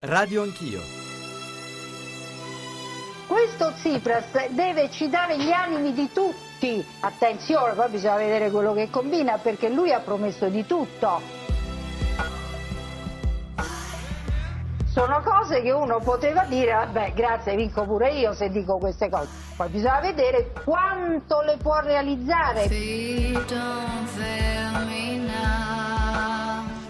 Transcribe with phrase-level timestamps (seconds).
[0.00, 0.80] Radio Anch'io.
[3.26, 6.86] Questo Tsipras deve citare gli animi di tutti.
[7.00, 11.20] Attenzione, poi bisogna vedere quello che combina perché lui ha promesso di tutto.
[14.86, 19.26] Sono cose che uno poteva dire, vabbè, grazie, vinco pure io se dico queste cose.
[19.56, 22.68] Poi bisogna vedere quanto le può realizzare.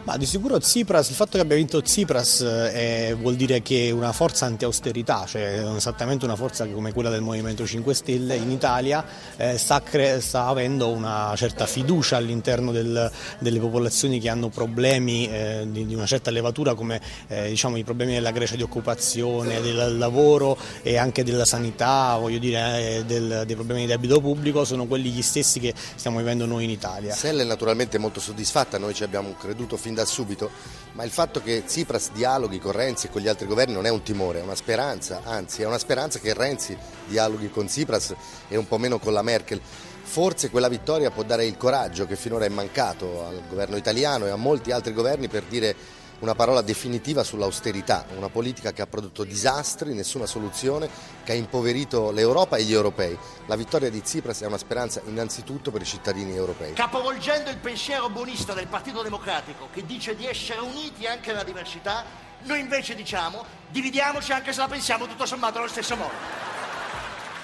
[0.09, 4.11] Ma di sicuro Tsipras, il fatto che abbia vinto Tsipras eh, vuol dire che una
[4.12, 9.04] forza anti-austerità, cioè esattamente una forza come quella del Movimento 5 Stelle in Italia,
[9.36, 15.29] eh, sta, cre- sta, avendo una certa fiducia all'interno del, delle popolazioni che hanno problemi
[15.29, 19.61] eh, di, di, una certa levatura come eh, diciamo, i problemi della Grecia di occupazione,
[19.61, 24.64] del lavoro e anche della sanità, voglio dire, eh, del, dei problemi di debito pubblico,
[24.64, 27.14] sono quelli gli stessi che stiamo vivendo noi in Italia.
[27.14, 30.50] Sella è naturalmente molto soddisfatta, noi ci abbiamo creduto fin subito,
[30.93, 33.91] ma il fatto che Tsipras dialoghi con Renzi e con gli altri governi non è
[33.91, 38.14] un timore, è una speranza, anzi è una speranza che Renzi dialoghi con Tsipras
[38.48, 39.61] e un po' meno con la Merkel.
[40.03, 44.31] Forse quella vittoria può dare il coraggio che finora è mancato al governo italiano e
[44.31, 45.77] a molti altri governi per dire
[46.20, 50.88] una parola definitiva sull'austerità, una politica che ha prodotto disastri, nessuna soluzione,
[51.22, 53.16] che ha impoverito l'Europa e gli europei.
[53.47, 56.72] La vittoria di Tsipras è una speranza innanzitutto per i cittadini europei.
[56.72, 62.05] Capovolgendo il pensiero buonista del Partito Democratico che dice di essere uniti anche nella diversità,
[62.42, 66.46] noi invece diciamo dividiamoci anche se la pensiamo tutto sommato allo stesso modo.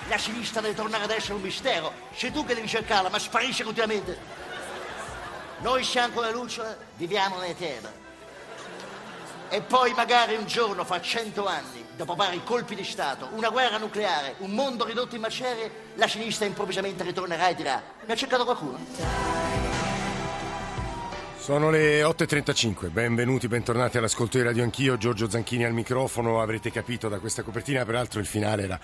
[0.09, 3.65] La sinistra deve tornare ad essere un mistero, sei tu che devi cercarla, ma sparisce
[3.65, 4.43] continuamente.
[5.61, 8.04] Noi siamo la luce, viviamo nell'eterno
[9.49, 13.79] e poi magari un giorno, fra cento anni, dopo vari colpi di Stato, una guerra
[13.79, 18.45] nucleare, un mondo ridotto in macerie, la sinistra improvvisamente ritornerà e dirà mi ha cercato
[18.45, 19.64] qualcuno?
[21.45, 27.11] Sono le 8.35, benvenuti, bentornati all'ascolto di Radio Anch'io, Giorgio Zanchini al microfono, avrete capito
[27.11, 28.81] da questa copertina, peraltro il finale era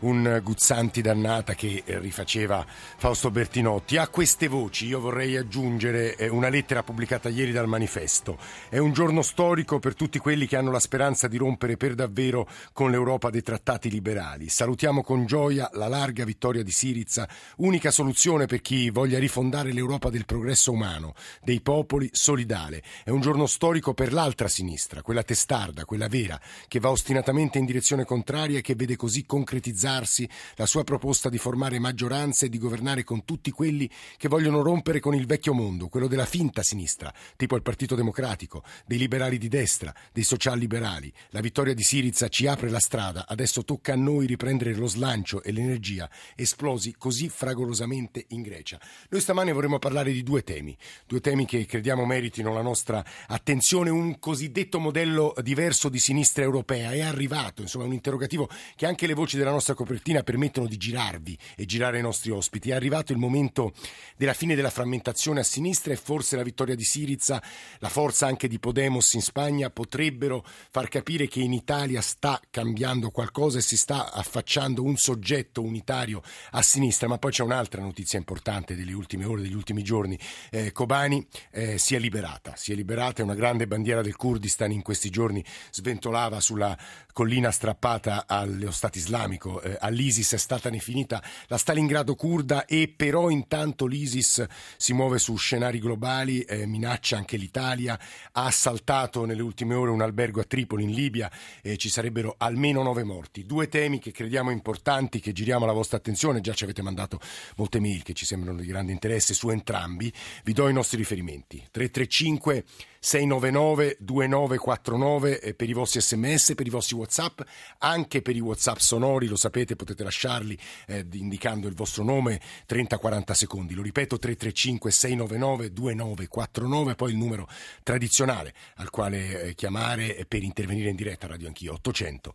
[0.00, 2.64] un Guzzanti dannata che rifaceva
[2.98, 3.96] Fausto Bertinotti.
[3.96, 8.38] A queste voci io vorrei aggiungere eh, una lettera pubblicata ieri dal manifesto.
[8.68, 12.48] È un giorno storico per tutti quelli che hanno la speranza di rompere per davvero
[12.72, 14.48] con l'Europa dei trattati liberali.
[14.48, 20.10] Salutiamo con gioia la larga vittoria di Siriza, unica soluzione per chi voglia rifondare l'Europa
[20.10, 22.82] del progresso umano, dei popoli Napoli solidale.
[23.04, 27.64] È un giorno storico per l'altra sinistra, quella testarda, quella vera, che va ostinatamente in
[27.64, 32.58] direzione contraria e che vede così concretizzarsi la sua proposta di formare maggioranze e di
[32.58, 37.12] governare con tutti quelli che vogliono rompere con il vecchio mondo, quello della finta sinistra,
[37.36, 41.12] tipo il Partito Democratico, dei liberali di destra, dei socialliberali.
[41.30, 45.42] La vittoria di Siriza ci apre la strada, adesso tocca a noi riprendere lo slancio
[45.42, 48.80] e l'energia esplosi così fragorosamente in Grecia.
[49.08, 50.76] Noi stamane vorremmo parlare di due temi,
[51.06, 56.42] due temi che crediamo crediamo meritino la nostra attenzione, un cosiddetto modello diverso di sinistra
[56.42, 56.90] europea.
[56.90, 61.38] È arrivato, insomma, un interrogativo che anche le voci della nostra copertina permettono di girarvi
[61.56, 62.70] e girare i nostri ospiti.
[62.70, 63.72] È arrivato il momento
[64.16, 67.40] della fine della frammentazione a sinistra e forse la vittoria di Siriza,
[67.78, 73.10] la forza anche di Podemos in Spagna potrebbero far capire che in Italia sta cambiando
[73.10, 76.22] qualcosa e si sta affacciando un soggetto unitario
[76.52, 77.06] a sinistra.
[77.06, 80.18] Ma poi c'è un'altra notizia importante delle ultime ore, degli ultimi giorni.
[80.50, 84.72] Eh, Kobani eh, si è liberata, si è liberata, è una grande bandiera del Kurdistan
[84.72, 86.74] in questi giorni sventolava sulla
[87.12, 93.28] collina strappata allo Stato islamico, eh, all'ISIS è stata definita la Stalingrado kurda e però
[93.28, 94.46] intanto l'ISIS
[94.78, 98.00] si muove su scenari globali, eh, minaccia anche l'Italia,
[98.32, 101.30] ha assaltato nelle ultime ore un albergo a Tripoli in Libia
[101.60, 103.44] e ci sarebbero almeno nove morti.
[103.44, 107.20] Due temi che crediamo importanti, che giriamo alla vostra attenzione, già ci avete mandato
[107.56, 110.10] molte mail che ci sembrano di grande interesse su entrambi,
[110.44, 111.62] vi do i nostri riferimenti.
[111.74, 112.64] 335
[113.04, 117.38] 699 2949 per i vostri sms, per i vostri whatsapp,
[117.80, 123.32] anche per i whatsapp sonori, lo sapete potete lasciarli eh, indicando il vostro nome 30-40
[123.32, 127.46] secondi, lo ripeto 335 699 2949, poi il numero
[127.82, 132.34] tradizionale al quale eh, chiamare per intervenire in diretta Radio Anch'io 800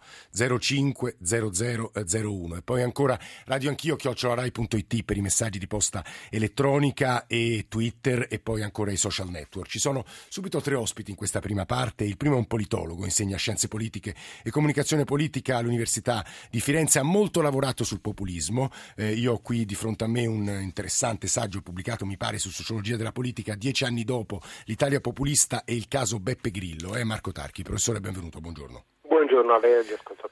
[0.59, 7.65] 05 0001 e poi ancora Radio Anch'io chiocciolarai.it per i messaggi di posta elettronica e
[7.67, 9.67] Twitter e poi ancora i social network.
[9.67, 12.03] Ci sono subito tre ospiti in questa prima parte.
[12.03, 17.03] Il primo è un politologo, insegna scienze politiche e comunicazione politica all'Università di Firenze, ha
[17.03, 18.69] molto lavorato sul populismo.
[18.95, 22.49] Eh, io ho qui di fronte a me un interessante saggio pubblicato, mi pare, su
[22.49, 26.95] sociologia della politica, dieci anni dopo l'Italia populista e il caso Beppe Grillo.
[26.95, 28.83] Eh, Marco Tarchi, professore, benvenuto, buongiorno.
[29.07, 30.28] Buongiorno a lei e.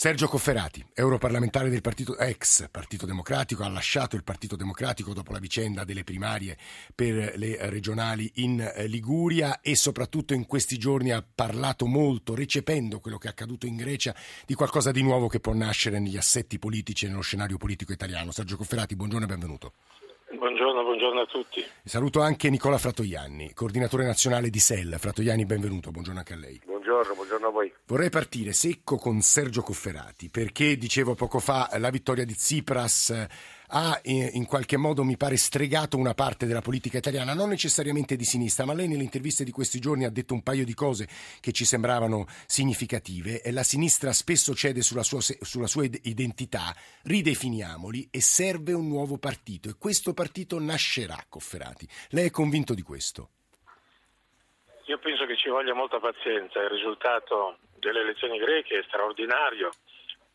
[0.00, 5.40] Sergio Cofferati, europarlamentare del partito, ex Partito Democratico, ha lasciato il Partito Democratico dopo la
[5.40, 6.56] vicenda delle primarie
[6.94, 13.00] per le regionali in eh, Liguria e soprattutto in questi giorni ha parlato molto, recependo
[13.00, 14.14] quello che è accaduto in Grecia,
[14.46, 18.30] di qualcosa di nuovo che può nascere negli assetti politici e nello scenario politico italiano.
[18.30, 19.72] Sergio Cofferati, buongiorno e benvenuto.
[20.30, 21.64] Buongiorno, buongiorno a tutti.
[21.82, 24.94] Saluto anche Nicola Fratoianni, coordinatore nazionale di SEL.
[24.96, 26.60] Fratoianni, benvenuto, buongiorno anche a lei.
[26.64, 26.77] Buongiorno,
[27.14, 27.72] buongiorno a voi.
[27.86, 33.26] Vorrei partire secco con Sergio Cofferati, perché dicevo poco fa la vittoria di Tsipras
[33.68, 38.16] ha eh, in qualche modo, mi pare, stregato una parte della politica italiana, non necessariamente
[38.16, 41.08] di sinistra, ma lei nelle interviste di questi giorni ha detto un paio di cose
[41.40, 43.42] che ci sembravano significative.
[43.50, 49.68] La sinistra spesso cede sulla sua, sulla sua identità, ridefiniamoli e serve un nuovo partito
[49.68, 51.88] e questo partito nascerà, Cofferati.
[52.10, 53.30] Lei è convinto di questo?
[55.18, 59.72] Penso che ci voglia molta pazienza, il risultato delle elezioni greche è straordinario,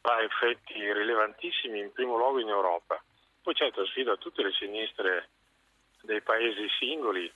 [0.01, 3.01] ha effetti rilevantissimi in primo luogo in Europa.
[3.41, 5.29] Poi certo sfido a tutte le sinistre
[6.01, 7.31] dei paesi singoli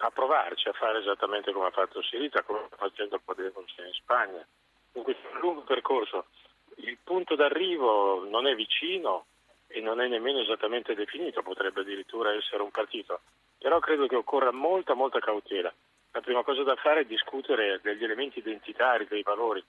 [0.00, 4.46] a provarci a fare esattamente come ha fatto Sirita, come sta facendo Podemos in Spagna.
[4.92, 6.26] Dunque è un lungo percorso.
[6.84, 9.24] Il punto d'arrivo non è vicino
[9.68, 13.22] e non è nemmeno esattamente definito, potrebbe addirittura essere un partito.
[13.56, 15.72] Però credo che occorra molta, molta cautela.
[16.12, 19.62] La prima cosa da fare è discutere degli elementi identitari, dei valori,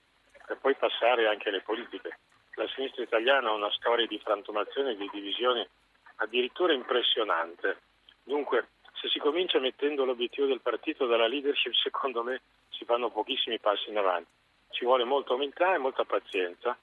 [0.44, 2.18] per poi passare anche alle politiche.
[2.54, 5.66] La sinistra italiana ha una storia di frantumazione e di divisioni
[6.16, 7.78] addirittura impressionante.
[8.24, 13.58] Dunque, se si comincia mettendo l'obiettivo del partito dalla leadership, secondo me si fanno pochissimi
[13.58, 14.30] passi in avanti.
[14.70, 16.76] Ci vuole molta umiltà e molta pazienza.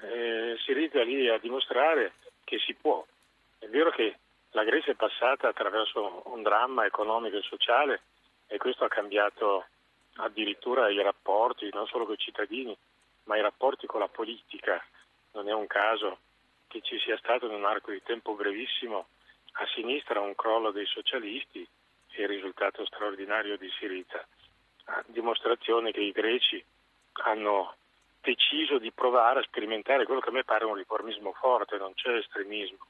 [0.00, 3.04] Eh, si rischia lì a dimostrare che si può.
[3.58, 4.18] È vero che
[4.50, 8.02] la Grecia è passata attraverso un dramma economico e sociale
[8.46, 9.66] e questo ha cambiato
[10.16, 12.76] addirittura i rapporti, non solo con i cittadini,
[13.24, 14.82] ma i rapporti con la politica.
[15.32, 16.18] Non è un caso
[16.68, 19.06] che ci sia stato in un arco di tempo brevissimo
[19.52, 21.66] a sinistra un crollo dei socialisti
[22.10, 24.24] e il risultato straordinario di Siriza,
[24.86, 26.64] a dimostrazione che i greci
[27.24, 27.76] hanno
[28.20, 32.16] deciso di provare a sperimentare quello che a me pare un riformismo forte, non c'è
[32.16, 32.86] estremismo.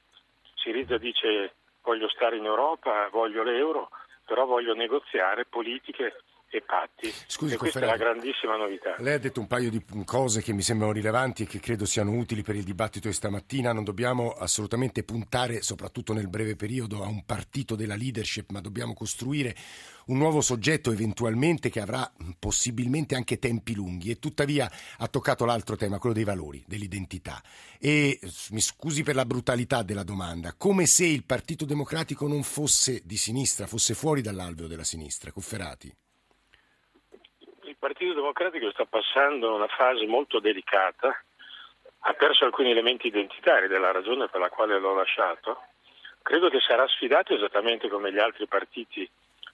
[0.55, 3.91] Siriza dice voglio stare in Europa, voglio l'euro,
[4.25, 6.24] però voglio negoziare politiche
[6.57, 7.13] e patti.
[7.27, 8.97] Scusi, e questa è la grandissima novità.
[8.99, 12.13] Lei ha detto un paio di cose che mi sembrano rilevanti e che credo siano
[12.13, 13.73] utili per il dibattito di stamattina.
[13.73, 18.95] Non dobbiamo assolutamente puntare, soprattutto nel breve periodo, a un partito della leadership, ma dobbiamo
[18.95, 19.55] costruire
[20.07, 25.77] un nuovo soggetto eventualmente che avrà possibilmente anche tempi lunghi e tuttavia ha toccato l'altro
[25.77, 27.43] tema, quello dei valori, dell'identità.
[27.79, 28.19] E
[28.51, 33.17] mi scusi per la brutalità della domanda, come se il Partito Democratico non fosse di
[33.17, 35.93] sinistra, fosse fuori dall'alveo della sinistra, Cofferati.
[37.85, 41.23] Partito Democratico sta passando una fase molto delicata,
[41.99, 45.65] ha perso alcuni elementi identitari della ragione per la quale l'ho lasciato.
[46.23, 49.07] Credo che sarà sfidato esattamente come gli altri partiti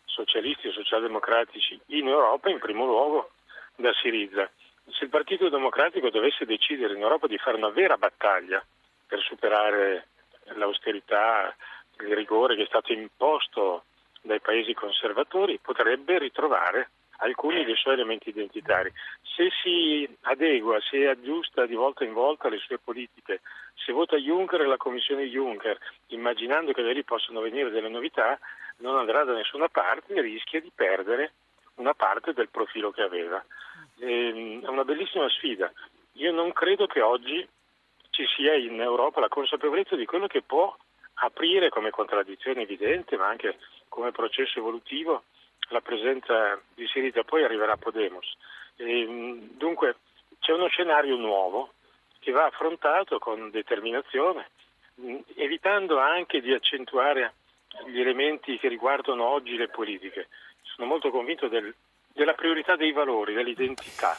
[0.05, 3.32] socialisti e socialdemocratici in Europa, in primo luogo
[3.75, 4.49] da Siriza.
[4.91, 8.65] Se il Partito Democratico dovesse decidere in Europa di fare una vera battaglia
[9.09, 10.06] per superare
[10.55, 11.53] l'austerità,
[11.99, 13.87] il rigore che è stato imposto
[14.21, 16.91] dai paesi conservatori, potrebbe ritrovare
[17.21, 18.93] alcuni dei suoi elementi identitari.
[19.23, 23.41] Se si adegua, se aggiusta di volta in volta le sue politiche,
[23.75, 25.79] se vota Juncker e la Commissione Juncker,
[26.09, 28.39] immaginando che da lì possano venire delle novità,
[28.79, 31.33] non andrà da nessuna parte e rischia di perdere
[31.77, 33.43] una parte del profilo che aveva.
[34.01, 35.71] Ehm, è una bellissima sfida.
[36.15, 37.47] Io non credo che oggi
[38.11, 40.75] ci sia in Europa la consapevolezza di quello che può
[41.23, 43.59] aprire come contraddizione evidente, ma anche
[43.89, 45.25] come processo evolutivo,
[45.71, 48.37] la presenza di Siriza, poi arriverà Podemos.
[48.77, 49.97] E, mm, dunque
[50.39, 51.73] c'è uno scenario nuovo
[52.21, 54.50] che va affrontato con determinazione,
[55.00, 57.35] mm, evitando anche di accentuare
[57.87, 60.29] gli elementi che riguardano oggi le politiche.
[60.62, 61.75] Sono molto convinto del,
[62.12, 64.17] della priorità dei valori, dell'identità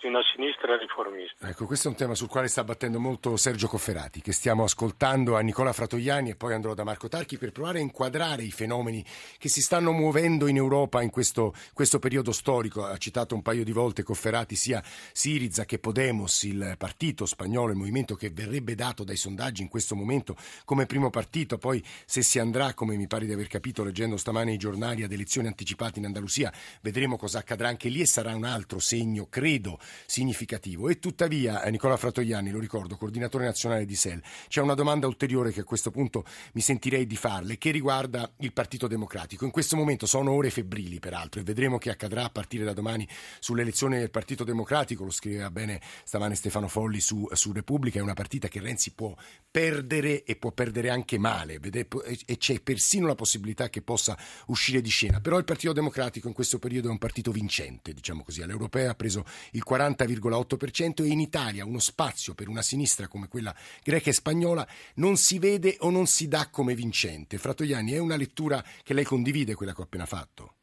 [0.00, 1.48] di una sinistra riformista.
[1.48, 5.36] Ecco, questo è un tema sul quale sta battendo molto Sergio Cofferati, che stiamo ascoltando
[5.36, 9.04] a Nicola Fratoiani e poi andrò da Marco Tarchi per provare a inquadrare i fenomeni
[9.38, 12.84] che si stanno muovendo in Europa in questo, questo periodo storico.
[12.84, 14.82] Ha citato un paio di volte Cofferati sia
[15.12, 19.94] Siriza che Podemos, il partito spagnolo, il movimento che verrebbe dato dai sondaggi in questo
[19.94, 21.56] momento come primo partito.
[21.56, 25.12] Poi se si andrà, come mi pare di aver capito leggendo stamane i giornali, ad
[25.12, 29.78] elezioni anticipate in Andalusia, vedremo cosa accadrà anche lì e sarà un altro segno, credo,
[30.06, 30.88] significativo.
[30.88, 35.52] E tuttavia, eh, Nicola Fratoianni, lo ricordo, coordinatore nazionale di SEL, c'è una domanda ulteriore
[35.52, 39.44] che a questo punto mi sentirei di farle, che riguarda il Partito Democratico.
[39.44, 43.06] In questo momento sono ore febbrili, peraltro, e vedremo che accadrà a partire da domani
[43.40, 48.14] sull'elezione del Partito Democratico, lo scriveva bene stamane Stefano Folli su, su Repubblica, è una
[48.14, 49.14] partita che Renzi può
[49.50, 54.90] perdere e può perdere anche male, e c'è persino la possibilità che possa uscire di
[54.90, 55.20] scena.
[55.20, 58.94] Però il Partito Democratico in questo periodo è un partito vincente, diciamo così, all'europea ha
[58.94, 63.52] preso il 40,8% e in Italia uno spazio per una sinistra come quella
[63.82, 64.64] greca e spagnola
[64.96, 67.38] non si vede o non si dà come vincente.
[67.38, 70.54] Fratoiani, è una lettura che lei condivide, quella che ho appena fatto?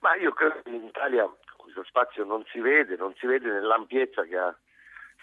[0.00, 4.24] Ma io credo che in Italia questo spazio non si vede, non si vede nell'ampiezza
[4.24, 4.56] che ha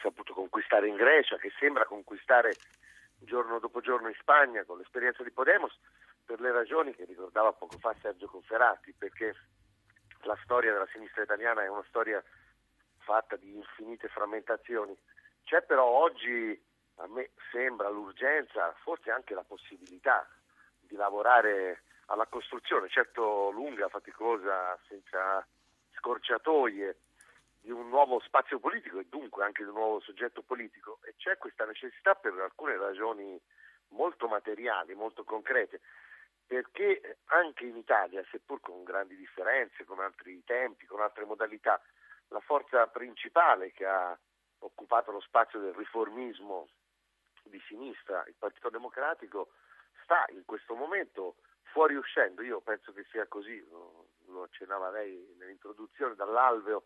[0.02, 2.56] saputo conquistare in Grecia, che sembra conquistare
[3.18, 5.78] giorno dopo giorno in Spagna con l'esperienza di Podemos,
[6.24, 9.36] per le ragioni che ricordava poco fa Sergio Conferati, perché
[10.22, 12.24] la storia della sinistra italiana è una storia
[13.10, 14.96] fatta di infinite frammentazioni.
[15.44, 16.64] C'è però oggi,
[16.98, 20.30] a me sembra, l'urgenza, forse anche la possibilità
[20.80, 25.44] di lavorare alla costruzione, certo lunga, faticosa, senza
[25.98, 26.98] scorciatoie,
[27.62, 31.38] di un nuovo spazio politico e dunque anche di un nuovo soggetto politico e c'è
[31.38, 33.42] questa necessità per alcune ragioni
[33.90, 35.82] molto materiali, molto concrete,
[36.46, 41.82] perché anche in Italia, seppur con grandi differenze, con altri tempi, con altre modalità,
[42.30, 44.18] la forza principale che ha
[44.60, 46.68] occupato lo spazio del riformismo
[47.44, 49.50] di sinistra, il Partito Democratico,
[50.04, 51.36] sta in questo momento
[51.72, 56.84] fuoriuscendo, io penso che sia così, lo accennava lei nell'introduzione, dall'alveo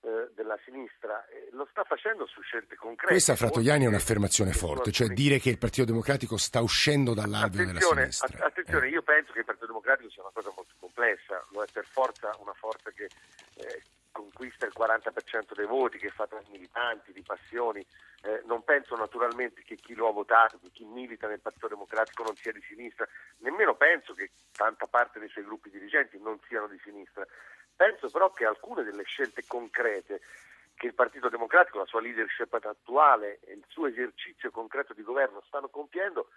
[0.00, 3.12] eh, della sinistra, eh, lo sta facendo su scelte concrete.
[3.12, 7.80] Questa, Fratoiani, è un'affermazione forte, cioè dire che il Partito Democratico sta uscendo dall'alveo della
[7.80, 8.46] sinistra.
[8.46, 8.90] Attenzione, eh.
[8.90, 12.34] io penso che il Partito Democratico sia una cosa molto complessa, lo è per forza
[12.38, 13.08] una forza che
[13.56, 13.82] eh,
[14.18, 17.86] conquista il 40% dei voti, che è fatta di militanti, di passioni.
[18.22, 22.24] Eh, non penso naturalmente che chi lo ha votato, che chi milita nel Partito Democratico
[22.24, 23.06] non sia di sinistra,
[23.38, 27.24] nemmeno penso che tanta parte dei suoi gruppi dirigenti non siano di sinistra.
[27.76, 30.20] Penso però che alcune delle scelte concrete
[30.74, 35.42] che il Partito Democratico, la sua leadership attuale e il suo esercizio concreto di governo
[35.46, 36.30] stanno compiendo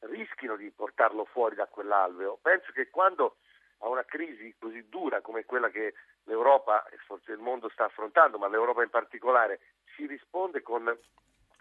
[0.00, 2.38] rischino di portarlo fuori da quell'alveo.
[2.42, 3.36] Penso che quando
[3.78, 8.38] a una crisi così dura come quella che l'Europa e forse il mondo sta affrontando,
[8.38, 9.60] ma l'Europa in particolare,
[9.94, 10.96] si risponde con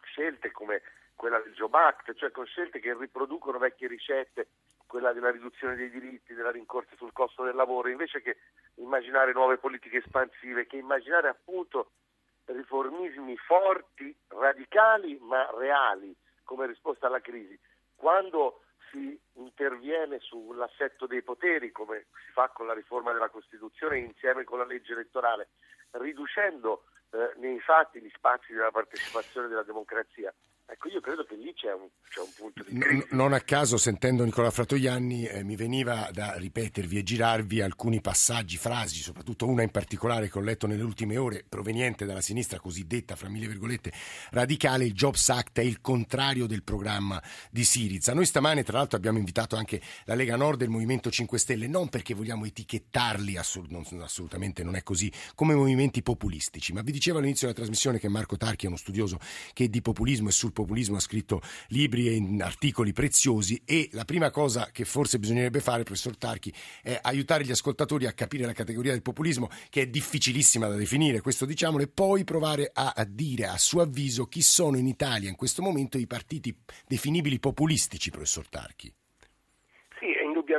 [0.02, 0.82] scelte come
[1.16, 4.48] quella del Job Act, cioè con scelte che riproducono vecchie ricette,
[4.86, 8.38] quella della riduzione dei diritti, della rincorsa sul costo del lavoro, invece che
[8.76, 11.92] immaginare nuove politiche espansive, che immaginare appunto
[12.46, 17.60] riformismi forti, radicali ma reali come risposta alla crisi.
[17.96, 18.62] Quando
[18.96, 24.60] si interviene sull'assetto dei poteri, come si fa con la riforma della Costituzione insieme con
[24.60, 25.50] la legge elettorale,
[25.92, 30.34] riducendo eh, nei fatti gli spazi della partecipazione della democrazia,
[30.68, 33.08] Ecco, io credo che lì c'è un, c'è un punto di crisi.
[33.12, 38.58] Non a caso, sentendo Nicola Fratoianni, eh, mi veniva da ripetervi e girarvi alcuni passaggi,
[38.58, 43.16] frasi, soprattutto una in particolare che ho letto nelle ultime ore, proveniente dalla sinistra cosiddetta,
[43.16, 43.94] fra mille virgolette,
[44.32, 48.16] radicale, il Jobs Act è il contrario del programma di Siriza.
[48.16, 51.68] Noi stamane, tra l'altro, abbiamo invitato anche la Lega Nord e il Movimento 5 Stelle,
[51.68, 56.92] non perché vogliamo etichettarli, assolut- non, assolutamente non è così, come movimenti populistici, ma vi
[56.92, 59.20] dicevo all'inizio della trasmissione che Marco Tarchi è uno studioso
[59.54, 64.32] che di populismo e sul populismo ha scritto libri e articoli preziosi e la prima
[64.32, 68.94] cosa che forse bisognerebbe fare, professor Tarchi, è aiutare gli ascoltatori a capire la categoria
[68.94, 73.46] del populismo che è difficilissima da definire, questo diciamolo, e poi provare a, a dire
[73.46, 76.58] a suo avviso chi sono in Italia in questo momento i partiti
[76.88, 78.92] definibili populistici, professor Tarchi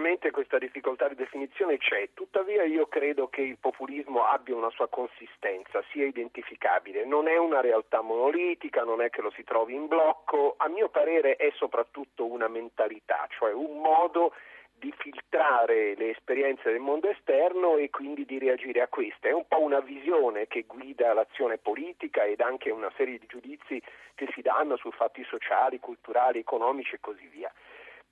[0.06, 4.88] indubbiamente questa difficoltà di definizione c'è, tuttavia io credo che il populismo abbia una sua
[4.88, 9.88] consistenza, sia identificabile, non è una realtà monolitica, non è che lo si trovi in
[9.88, 14.32] blocco, a mio parere è soprattutto una mentalità, cioè un modo
[14.78, 19.30] di filtrare le esperienze del mondo esterno e quindi di reagire a queste.
[19.30, 23.82] È un po' una visione che guida l'azione politica ed anche una serie di giudizi
[24.14, 27.50] che si danno su fatti sociali, culturali, economici e così via.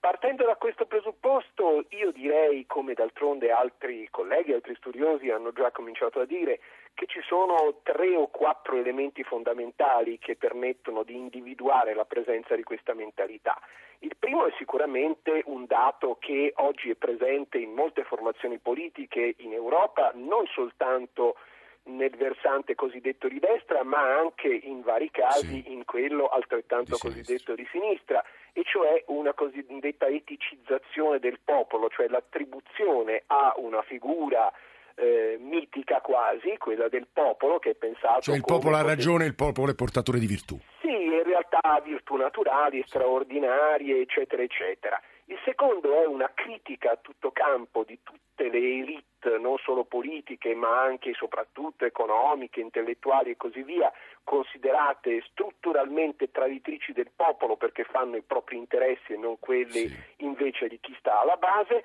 [0.05, 6.21] Partendo da questo presupposto, io direi, come d'altronde altri colleghi, altri studiosi hanno già cominciato
[6.21, 6.61] a dire,
[6.93, 12.63] che ci sono tre o quattro elementi fondamentali che permettono di individuare la presenza di
[12.65, 13.59] questa mentalità.
[14.01, 19.55] Il primo è sicuramente un dato che oggi è presente in molte formazioni politiche in
[19.55, 21.37] Europa, non soltanto
[21.85, 25.73] nel versante cosiddetto di destra, ma anche in vari casi sì.
[25.73, 32.09] in quello altrettanto di cosiddetto di sinistra, e cioè una cosiddetta eticizzazione del popolo, cioè
[32.09, 34.51] l'attribuzione a una figura
[34.95, 38.23] eh, mitica quasi, quella del popolo che è pensato...
[38.23, 40.59] Cioè il popolo ha ragione, il popolo è portatore di virtù.
[40.81, 45.01] sì, in realtà ha virtù naturali, straordinarie, eccetera, eccetera.
[45.27, 50.55] Il secondo è una critica a tutto campo di tutte le elite, non solo politiche,
[50.55, 53.91] ma anche e soprattutto economiche, intellettuali e così via,
[54.23, 59.97] considerate strutturalmente traditrici del popolo perché fanno i propri interessi e non quelli Sì.
[60.19, 61.83] invece di chi sta alla base.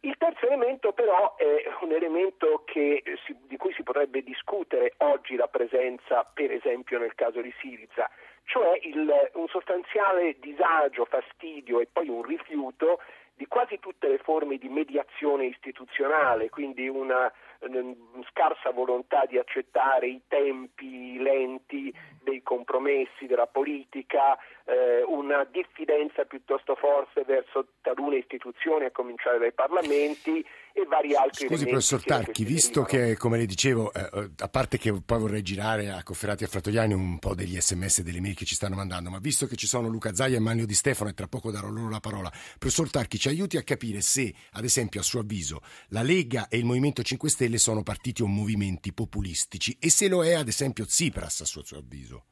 [0.00, 3.36] Il terzo elemento però è un elemento che si-
[3.98, 8.08] potrebbe discutere oggi la presenza, per esempio nel caso di Siriza,
[8.44, 13.00] cioè il- un sostanziale disagio, fastidio e poi un rifiuto
[13.34, 17.32] di quasi tutte le forme di mediazione istituzionale, quindi una
[18.30, 26.74] scarsa volontà di accettare i tempi lenti dei compromessi della politica, eh, una diffidenza piuttosto
[26.76, 30.44] forte verso talune istituzioni, a cominciare dai parlamenti
[30.82, 34.78] e vari altri Scusi professor Tarchi, visto che, come le dicevo, eh, eh, a parte
[34.78, 38.20] che poi vorrei girare a Cofferati e a Frattoiani un po' degli sms e delle
[38.20, 40.74] mail che ci stanno mandando, ma visto che ci sono Luca Zaia e Manlio Di
[40.74, 44.34] Stefano e tra poco darò loro la parola, professor Tarchi ci aiuti a capire se,
[44.52, 48.26] ad esempio, a suo avviso, la Lega e il Movimento 5 Stelle sono partiti o
[48.26, 52.24] movimenti populistici e se lo è, ad esempio, Tsipras, a suo, suo avviso.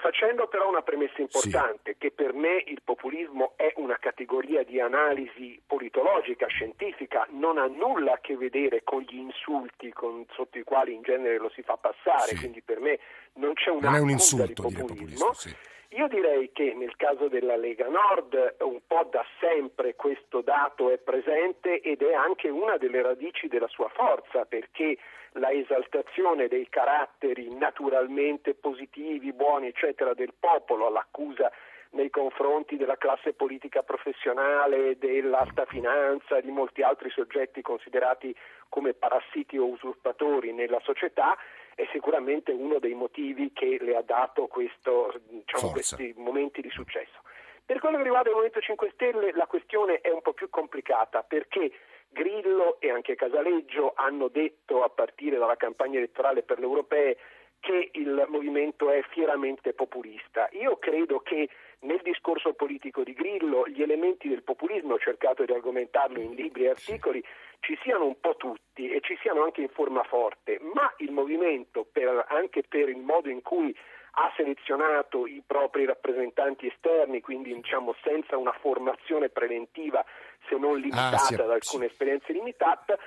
[0.00, 5.60] Facendo però una premessa importante, che per me il populismo è una categoria di analisi
[5.66, 10.94] politologica, scientifica, non ha nulla a che vedere con gli insulti con- sotto i quali
[10.94, 12.36] in genere lo si fa passare, Sì.
[12.38, 12.98] quindi per me
[13.34, 15.32] non c'è una Non è un insulto di dire populismo.
[15.34, 15.54] sì.
[15.92, 20.98] Io direi che nel caso della Lega Nord un po' da sempre questo dato è
[20.98, 24.98] presente ed è anche una delle radici della sua forza perché
[25.32, 31.50] la esaltazione dei caratteri naturalmente positivi, buoni, eccetera, del popolo, l'accusa
[31.90, 38.34] nei confronti della classe politica professionale, dell'alta finanza, di molti altri soggetti considerati
[38.68, 41.34] come parassiti o usurpatori nella società,
[41.78, 47.22] è sicuramente uno dei motivi che le ha dato questo, diciamo, questi momenti di successo.
[47.64, 51.22] Per quello che riguarda il Movimento 5 Stelle la questione è un po' più complicata
[51.22, 51.70] perché
[52.08, 57.16] Grillo e anche Casaleggio hanno detto a partire dalla campagna elettorale per le europee
[57.60, 60.48] che il movimento è fieramente populista.
[60.52, 61.48] Io credo che
[61.80, 66.64] nel discorso politico di Grillo gli elementi del populismo, ho cercato di argomentarlo in libri
[66.64, 67.22] e articoli,
[67.60, 71.86] ci siano un po' tutti e ci siano anche in forma forte, ma il movimento,
[71.90, 73.74] per- anche per il modo in cui
[74.20, 80.04] ha selezionato i propri rappresentanti esterni, quindi diciamo senza una formazione preventiva
[80.48, 82.98] se non limitata Ah, sì, da alcune esperienze limitate,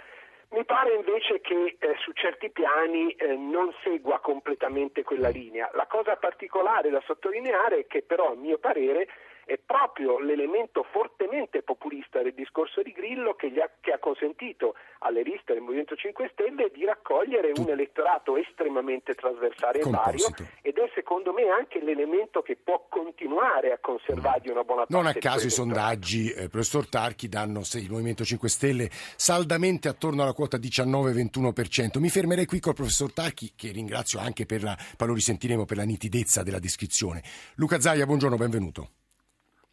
[0.52, 5.70] mi pare invece che eh, su certi piani eh, non segua completamente quella linea.
[5.74, 9.08] La cosa particolare da sottolineare è che però a mio parere
[9.52, 14.76] è proprio l'elemento fortemente populista del discorso di Grillo che, gli ha, che ha consentito
[15.00, 20.28] alle liste del Movimento 5 Stelle di raccogliere un elettorato estremamente trasversale e vario
[20.62, 25.06] ed è secondo me anche l'elemento che può continuare a conservargli una buona parte Non
[25.06, 30.22] a caso i sondaggi, eh, professor Tarchi, danno se il Movimento 5 Stelle saldamente attorno
[30.22, 32.00] alla quota 19-21%.
[32.00, 35.76] Mi fermerei qui col professor Tarchi, che ringrazio anche per la, poi lo risentiremo per
[35.76, 37.22] la nitidezza della descrizione.
[37.56, 38.92] Luca Zaia, buongiorno, benvenuto.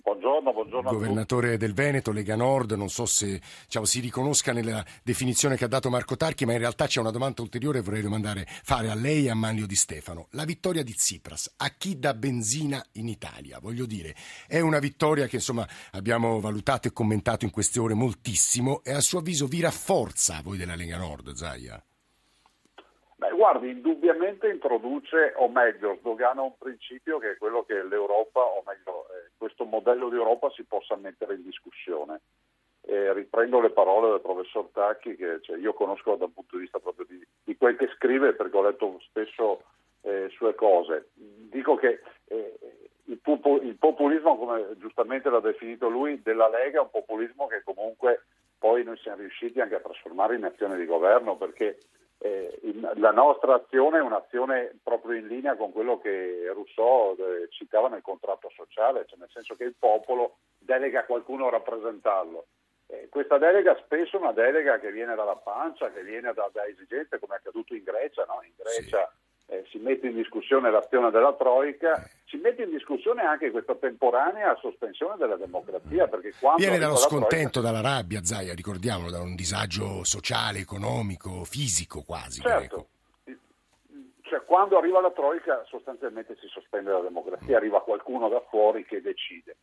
[0.08, 0.90] Buongiorno, buongiorno.
[0.90, 5.68] Governatore del Veneto, Lega Nord, non so se diciamo, si riconosca nella definizione che ha
[5.68, 8.94] dato Marco Tarchi, ma in realtà c'è una domanda ulteriore che vorrei domandare, fare a
[8.94, 10.28] lei e a Manlio Di Stefano.
[10.30, 13.58] La vittoria di Tsipras, a chi dà benzina in Italia?
[13.60, 14.14] Voglio dire,
[14.46, 19.00] è una vittoria che insomma abbiamo valutato e commentato in queste ore moltissimo e a
[19.00, 21.82] suo avviso vi rafforza voi della Lega Nord, Zaia?
[23.16, 28.62] Beh, guardi, indubbiamente introduce, o meglio, sdogana un principio che è quello che l'Europa, o
[28.64, 32.20] meglio, eh, questo modello di Europa si possa mettere in discussione.
[32.82, 36.78] Eh, riprendo le parole del professor Tacchi, che cioè, io conosco dal punto di vista
[36.78, 39.62] proprio di, di quel che scrive, perché ho letto spesso
[40.02, 41.10] eh, sue cose.
[41.14, 42.58] Dico che eh,
[43.04, 47.62] il, popo- il populismo, come giustamente l'ha definito lui, della Lega è un populismo che
[47.62, 48.24] comunque
[48.58, 51.78] poi noi siamo riusciti anche a trasformare in azione di governo, perché
[52.18, 57.48] eh, in- la nostra azione è un'azione proprio in linea con quello che Rousseau eh,
[57.50, 62.46] citava nel contratto sociale, cioè nel senso che il popolo delega qualcuno a rappresentarlo.
[62.86, 66.64] Eh, questa delega spesso è una delega che viene dalla pancia, che viene da, da
[66.66, 68.40] esigenze come è accaduto in Grecia, no?
[68.42, 69.12] in Grecia
[69.50, 74.54] eh, si mette in discussione l'azione della Troica, si mette in discussione anche questa temporanea
[74.60, 76.06] sospensione della democrazia,
[76.56, 82.02] Viene dallo la Troica- scontento, dalla rabbia, Zaia, ricordiamolo, da un disagio sociale, economico, fisico
[82.02, 82.42] quasi.
[82.42, 82.88] Certo.
[84.20, 89.00] Cioè, quando arriva la Troica sostanzialmente si sospende la democrazia, arriva qualcuno da fuori che
[89.00, 89.56] decide.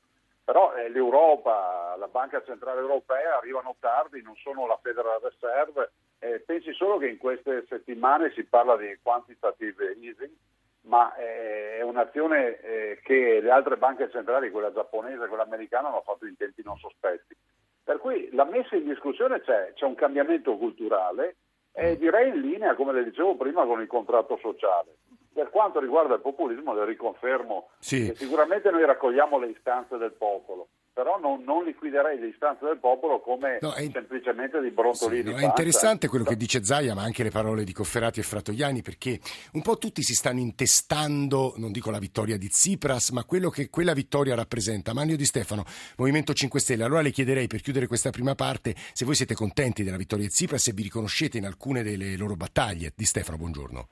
[0.45, 6.39] Però eh, l'Europa, la Banca Centrale Europea arrivano tardi, non sono la Federal Reserve Eh,
[6.39, 10.31] pensi solo che in queste settimane si parla di quantitative easing,
[10.81, 15.89] ma eh, è un'azione eh, che le altre banche centrali, quella giapponese e quella americana,
[15.89, 17.36] hanno fatto in tempi non sospetti.
[17.84, 21.36] Per cui la messa in discussione c'è, c'è un cambiamento culturale
[21.73, 24.95] e direi in linea, come le dicevo prima, con il contratto sociale.
[25.36, 28.06] Per quanto riguarda il populismo, le riconfermo Sì.
[28.06, 32.78] che sicuramente noi raccogliamo le istanze del popolo, però non, non liquiderei le istanze del
[32.78, 35.32] popolo come No, è semplicemente di Sì, brontolini.
[35.32, 38.82] no, è interessante quello che dice Zaia, ma anche le parole di Cofferati e Fratoiani,
[38.82, 39.19] perché
[39.52, 43.69] un po' tutti si stanno intestando, non dico la vittoria di Tsipras, ma quello che
[43.69, 44.93] quella vittoria rappresenta.
[44.93, 45.65] Manlio Di Stefano,
[45.98, 46.86] Movimento 5 Stelle.
[46.86, 50.32] Allora le chiederei, per chiudere questa prima parte, se voi siete contenti della vittoria di
[50.32, 52.93] Tsipras e vi riconoscete in alcune delle loro battaglie.
[52.95, 53.88] Di Stefano, buongiorno.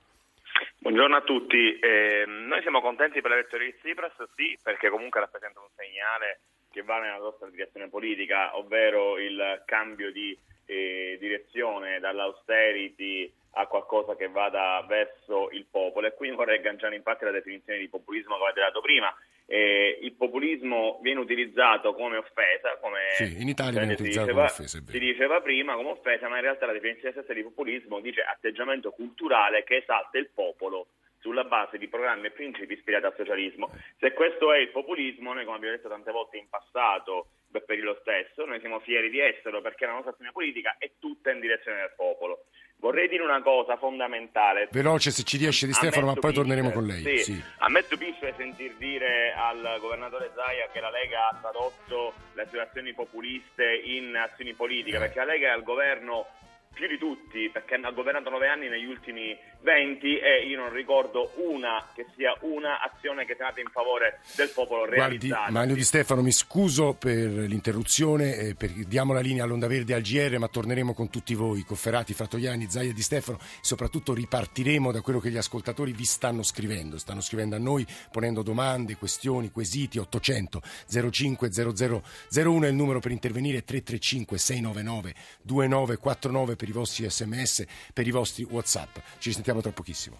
[0.83, 5.21] Buongiorno a tutti, Eh, noi siamo contenti per la vittoria di Tsipras, sì, perché comunque
[5.21, 6.41] rappresenta un segnale
[6.73, 14.17] che va nella nostra direzione politica, ovvero il cambio di eh, direzione dall'austerity a qualcosa
[14.17, 18.35] che vada verso il popolo e quindi vorrei agganciare in parte la definizione di populismo
[18.35, 19.15] che avete dato prima.
[19.45, 22.75] Eh, il populismo viene utilizzato come offesa,
[23.13, 26.35] Sì, in Italia viene si utilizzato diceva- come offesa, si diceva prima come offesa, ma
[26.35, 30.87] in realtà la definizione stessa di populismo dice atteggiamento culturale che esalta il popolo
[31.19, 33.71] sulla base di programmi e principi ispirati al socialismo.
[33.97, 37.97] Se questo è il populismo, noi come abbiamo detto tante volte in passato, Beppe lo
[38.01, 41.77] stesso, noi siamo fieri di esserlo perché la nostra azione politica è tutta in direzione
[41.81, 42.45] del popolo.
[42.83, 44.67] Vorrei dire una cosa fondamentale.
[44.69, 47.01] Veloce se ci riesce Di A Stefano, ma poi stupisce, torneremo con lei.
[47.19, 47.31] sì.
[47.31, 47.43] Sì.
[47.59, 52.59] A me stupisce sentir dire al governatore Zaia che la Lega ha tradotto le sue
[52.59, 56.25] azioni populiste in azioni politiche, perché la Lega è al governo
[56.73, 61.31] più di tutti, perché ha governato nove anni negli ultimi venti e io non ricordo
[61.37, 65.51] una che sia una azione che sia nata in favore del popolo realizzata.
[65.51, 70.01] Manlio Di Stefano, mi scuso per l'interruzione, eh, per- diamo la linea all'Onda Verde al
[70.01, 75.19] GR, ma torneremo con tutti voi, Cofferati, Fratoiani, Zaia Di Stefano, soprattutto ripartiremo da quello
[75.19, 76.97] che gli ascoltatori vi stanno scrivendo.
[76.97, 80.61] Stanno scrivendo a noi, ponendo domande, questioni, quesiti, 800
[81.09, 88.07] 05 0001 è il numero per intervenire, 335 699 2949 per i vostri sms, per
[88.07, 88.97] i vostri whatsapp.
[89.17, 90.17] Ci sentiamo tra pochissimo.